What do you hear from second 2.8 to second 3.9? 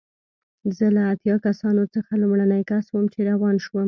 وم چې روان شوم.